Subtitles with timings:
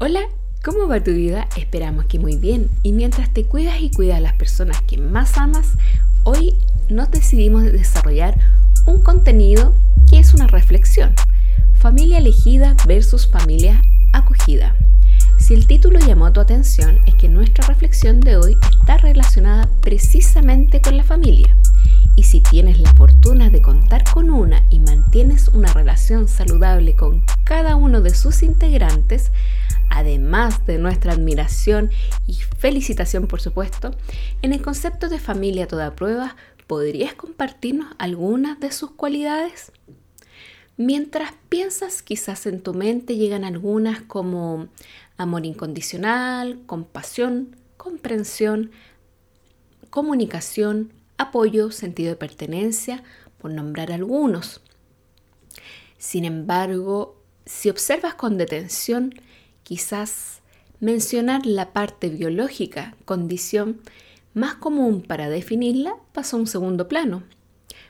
[0.00, 0.20] Hola,
[0.64, 1.48] ¿cómo va tu vida?
[1.56, 2.70] Esperamos que muy bien.
[2.84, 5.72] Y mientras te cuidas y cuidas a las personas que más amas,
[6.22, 6.54] hoy
[6.88, 8.38] nos decidimos desarrollar
[8.86, 9.74] un contenido
[10.08, 11.14] que es una reflexión.
[11.74, 13.82] Familia elegida versus familia
[14.12, 14.76] acogida.
[15.36, 20.80] Si el título llamó tu atención, es que nuestra reflexión de hoy está relacionada precisamente
[20.80, 21.56] con la familia.
[22.14, 27.24] Y si tienes la fortuna de contar con una y mantienes una relación saludable con
[27.42, 29.32] cada uno de sus integrantes,
[29.90, 31.90] además de nuestra admiración
[32.26, 33.94] y felicitación por supuesto,
[34.42, 39.72] en el concepto de familia toda prueba, ¿podrías compartirnos algunas de sus cualidades?
[40.76, 44.68] Mientras piensas, quizás en tu mente llegan algunas como
[45.16, 48.70] amor incondicional, compasión, comprensión,
[49.90, 53.02] comunicación, apoyo, sentido de pertenencia,
[53.38, 54.60] por nombrar algunos.
[55.98, 59.14] Sin embargo, si observas con detención,
[59.68, 60.40] quizás
[60.80, 63.82] mencionar la parte biológica, condición
[64.32, 67.22] más común para definirla, pasa a un segundo plano,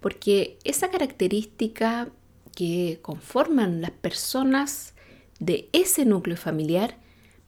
[0.00, 2.08] porque esa característica
[2.56, 4.94] que conforman las personas
[5.38, 6.96] de ese núcleo familiar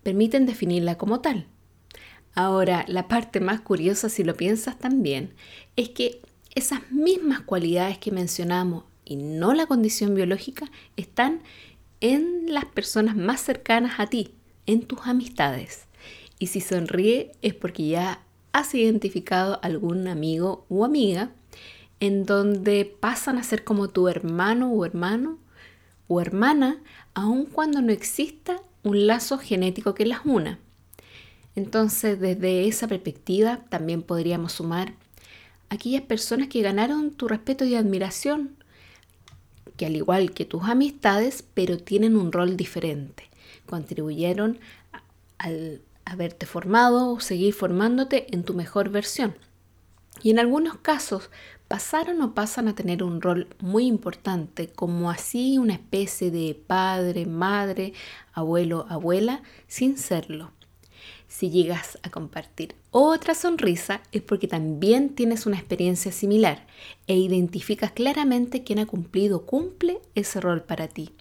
[0.05, 1.49] permiten definirla como tal.
[2.33, 5.35] Ahora, la parte más curiosa, si lo piensas también,
[5.75, 6.23] es que
[6.55, 11.43] esas mismas cualidades que mencionamos y no la condición biológica están
[12.03, 14.35] en las personas más cercanas a ti,
[14.67, 15.87] en tus amistades.
[16.39, 18.21] Y si sonríe es porque ya
[18.53, 21.31] has identificado algún amigo o amiga
[22.01, 25.39] en donde pasan a ser como tu hermano o hermano
[26.09, 26.83] o hermana,
[27.15, 30.59] aun cuando no exista un lazo genético que las una.
[31.55, 34.95] Entonces, desde esa perspectiva, también podríamos sumar
[35.71, 38.57] aquellas personas que ganaron tu respeto y admiración
[39.77, 43.29] que al igual que tus amistades, pero tienen un rol diferente.
[43.67, 44.59] Contribuyeron
[45.39, 49.35] al haberte formado o seguir formándote en tu mejor versión.
[50.23, 51.31] Y en algunos casos
[51.69, 57.25] pasaron o pasan a tener un rol muy importante, como así una especie de padre,
[57.27, 57.95] madre,
[58.35, 60.51] abuelo, abuela, sin serlo.
[61.33, 66.67] Si llegas a compartir otra sonrisa es porque también tienes una experiencia similar
[67.07, 71.15] e identificas claramente quién ha cumplido o cumple ese rol para ti.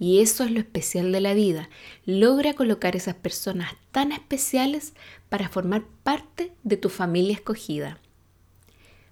[0.00, 1.70] Y eso es lo especial de la vida.
[2.04, 4.94] Logra colocar esas personas tan especiales
[5.28, 8.00] para formar parte de tu familia escogida.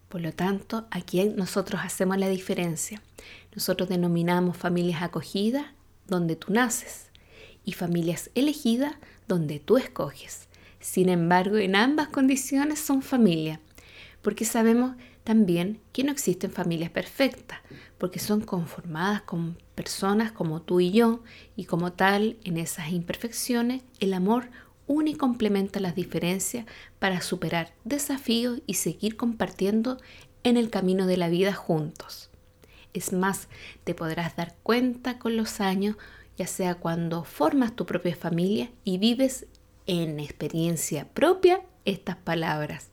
[0.08, 3.00] Por lo tanto, aquí nosotros hacemos la diferencia.
[3.54, 5.66] Nosotros denominamos familias acogidas
[6.08, 7.07] donde tú naces
[7.68, 8.94] y familias elegidas
[9.28, 10.48] donde tú escoges.
[10.80, 13.60] Sin embargo, en ambas condiciones son familia,
[14.22, 17.58] porque sabemos también que no existen familias perfectas,
[17.98, 21.22] porque son conformadas con personas como tú y yo,
[21.56, 24.48] y como tal, en esas imperfecciones, el amor
[24.86, 26.64] une y complementa las diferencias
[26.98, 29.98] para superar desafíos y seguir compartiendo
[30.42, 32.30] en el camino de la vida juntos.
[32.94, 33.48] Es más,
[33.84, 35.96] te podrás dar cuenta con los años
[36.38, 39.46] ya sea cuando formas tu propia familia y vives
[39.86, 42.90] en experiencia propia estas palabras.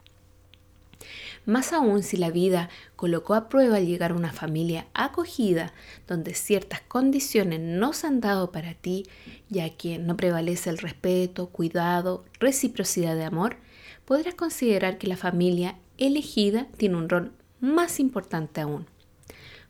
[1.46, 5.74] Más aún si la vida colocó a prueba al llegar a una familia acogida
[6.08, 9.06] donde ciertas condiciones no se han dado para ti,
[9.48, 13.58] ya que no prevalece el respeto, cuidado, reciprocidad de amor,
[14.06, 18.88] podrás considerar que la familia elegida tiene un rol más importante aún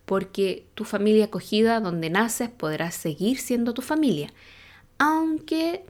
[0.05, 4.31] porque tu familia acogida donde naces podrá seguir siendo tu familia,
[4.97, 5.83] aunque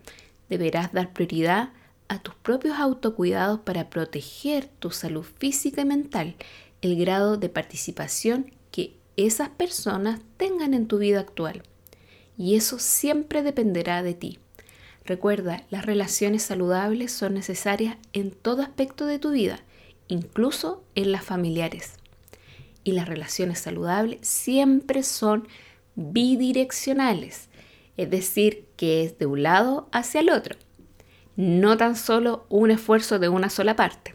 [0.49, 1.69] deberás dar prioridad
[2.07, 6.35] a tus propios autocuidados para proteger tu salud física y mental,
[6.81, 11.63] el grado de participación que esas personas tengan en tu vida actual.
[12.37, 14.39] Y eso siempre dependerá de ti.
[15.05, 19.59] Recuerda, las relaciones saludables son necesarias en todo aspecto de tu vida,
[20.07, 21.93] incluso en las familiares
[22.85, 25.49] y las relaciones saludables siempre son
[25.95, 27.49] bidireccionales,
[27.97, 30.55] es decir, que es de un lado hacia el otro,
[31.35, 34.13] no tan solo un esfuerzo de una sola parte,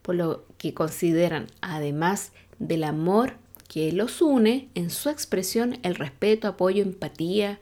[0.00, 3.34] por lo que consideran, además del amor
[3.68, 7.58] que los une, en su expresión el respeto, apoyo, empatía,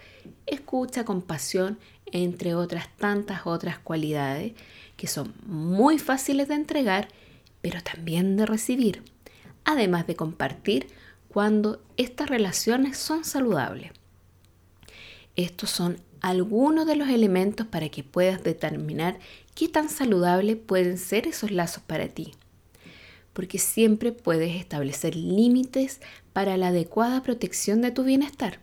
[0.47, 1.79] escucha, compasión,
[2.13, 4.53] entre otras tantas otras cualidades
[4.99, 7.09] que son muy fáciles de entregar,
[7.63, 9.03] pero también de recibir
[9.65, 10.89] además de compartir
[11.29, 13.93] cuando estas relaciones son saludables.
[15.37, 19.19] Estos son algunos de los elementos para que puedas determinar
[19.55, 22.35] qué tan saludables pueden ser esos lazos para ti.
[23.33, 26.01] Porque siempre puedes establecer límites
[26.33, 28.61] para la adecuada protección de tu bienestar.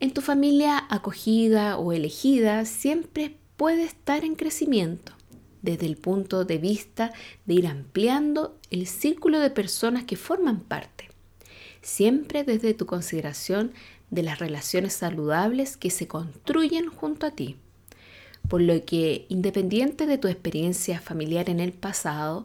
[0.00, 5.19] En tu familia acogida o elegida siempre puede estar en crecimiento
[5.62, 7.12] desde el punto de vista
[7.46, 11.08] de ir ampliando el círculo de personas que forman parte,
[11.82, 13.72] siempre desde tu consideración
[14.10, 17.56] de las relaciones saludables que se construyen junto a ti.
[18.48, 22.44] Por lo que, independiente de tu experiencia familiar en el pasado,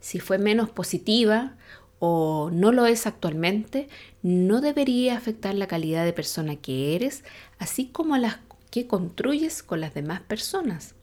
[0.00, 1.56] si fue menos positiva
[1.98, 3.88] o no lo es actualmente,
[4.22, 7.24] no debería afectar la calidad de persona que eres,
[7.58, 8.38] así como a las
[8.70, 10.94] que construyes con las demás personas.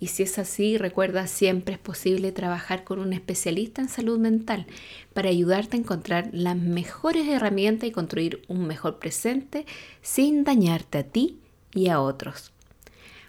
[0.00, 4.66] Y si es así, recuerda siempre es posible trabajar con un especialista en salud mental
[5.12, 9.66] para ayudarte a encontrar las mejores herramientas y construir un mejor presente
[10.02, 11.38] sin dañarte a ti
[11.74, 12.52] y a otros.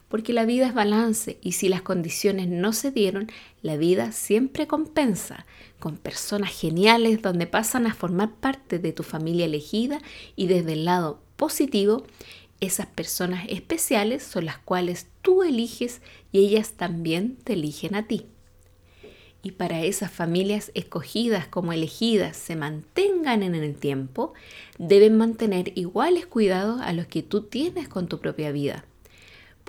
[0.09, 3.31] Porque la vida es balance y si las condiciones no se dieron,
[3.61, 5.45] la vida siempre compensa
[5.79, 10.01] con personas geniales donde pasan a formar parte de tu familia elegida
[10.35, 12.03] y desde el lado positivo,
[12.59, 16.01] esas personas especiales son las cuales tú eliges
[16.31, 18.25] y ellas también te eligen a ti.
[19.41, 24.33] Y para esas familias escogidas como elegidas se mantengan en el tiempo,
[24.77, 28.83] deben mantener iguales cuidados a los que tú tienes con tu propia vida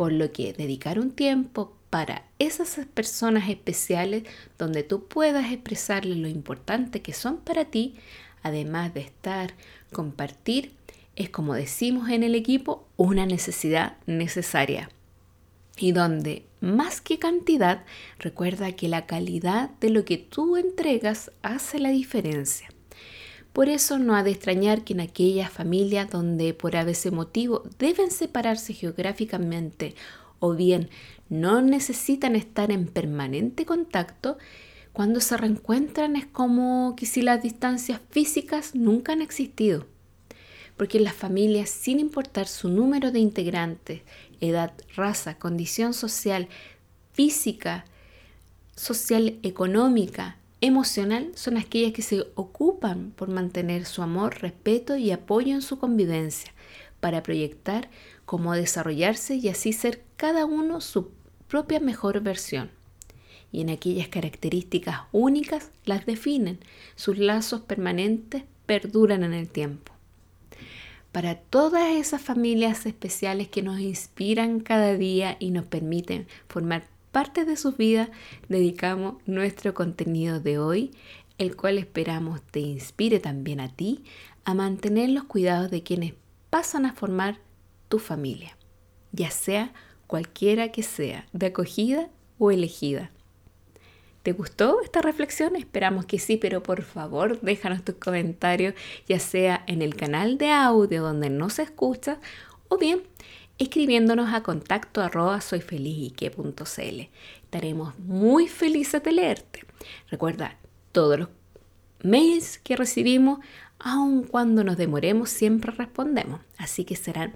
[0.00, 4.22] por lo que dedicar un tiempo para esas personas especiales
[4.56, 7.96] donde tú puedas expresarles lo importante que son para ti,
[8.42, 9.52] además de estar,
[9.92, 10.72] compartir,
[11.16, 14.90] es como decimos en el equipo, una necesidad necesaria.
[15.76, 17.84] Y donde más que cantidad,
[18.18, 22.68] recuerda que la calidad de lo que tú entregas hace la diferencia.
[23.52, 28.10] Por eso no ha de extrañar que en aquellas familias donde por ese motivo deben
[28.10, 29.94] separarse geográficamente
[30.38, 30.88] o bien
[31.28, 34.38] no necesitan estar en permanente contacto,
[34.92, 39.86] cuando se reencuentran es como que si las distancias físicas nunca han existido.
[40.80, 44.00] Porque las familias, sin importar su número de integrantes,
[44.40, 46.48] edad, raza, condición social,
[47.12, 47.84] física,
[48.76, 55.52] social, económica, emocional son aquellas que se ocupan por mantener su amor, respeto y apoyo
[55.52, 56.54] en su convivencia,
[57.00, 57.90] para proyectar
[58.24, 61.10] cómo desarrollarse y así ser cada uno su
[61.46, 62.70] propia mejor versión.
[63.52, 66.58] Y en aquellas características únicas las definen,
[66.94, 69.99] sus lazos permanentes perduran en el tiempo.
[71.12, 77.44] Para todas esas familias especiales que nos inspiran cada día y nos permiten formar parte
[77.44, 78.10] de su vida
[78.48, 80.92] dedicamos nuestro contenido de hoy,
[81.38, 84.04] el cual esperamos te inspire también a ti
[84.44, 86.14] a mantener los cuidados de quienes
[86.48, 87.40] pasan a formar
[87.88, 88.56] tu familia,
[89.12, 89.72] ya sea
[90.06, 92.08] cualquiera que sea, de acogida
[92.38, 93.10] o elegida.
[94.22, 95.56] ¿Te gustó esta reflexión?
[95.56, 98.74] Esperamos que sí, pero por favor déjanos tus comentarios,
[99.08, 102.18] ya sea en el canal de audio donde no se escucha
[102.68, 103.02] o bien
[103.56, 105.02] escribiéndonos a contacto.
[107.42, 109.64] Estaremos muy felices de leerte.
[110.10, 110.56] Recuerda,
[110.92, 111.28] todos los
[112.02, 113.38] mails que recibimos,
[113.78, 116.40] aun cuando nos demoremos, siempre respondemos.
[116.58, 117.32] Así que serán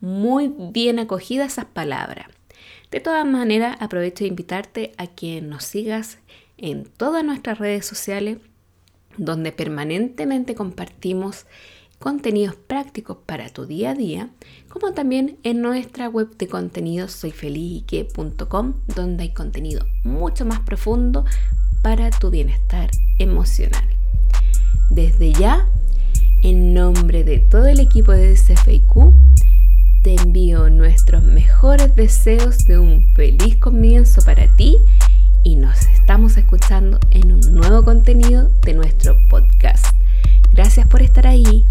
[0.00, 2.26] muy bien acogidas esas palabras.
[2.96, 6.16] De todas maneras, aprovecho de invitarte a que nos sigas
[6.56, 8.38] en todas nuestras redes sociales,
[9.18, 11.44] donde permanentemente compartimos
[11.98, 14.30] contenidos prácticos para tu día a día,
[14.70, 21.26] como también en nuestra web de contenidos soyfelizyque.com, donde hay contenido mucho más profundo
[21.82, 22.88] para tu bienestar
[23.18, 23.84] emocional.
[24.88, 25.68] Desde ya,
[26.42, 29.12] en nombre de todo el equipo de CFIQ,
[30.06, 34.76] te envío nuestros mejores deseos de un feliz comienzo para ti
[35.42, 39.84] y nos estamos escuchando en un nuevo contenido de nuestro podcast.
[40.52, 41.64] Gracias por estar ahí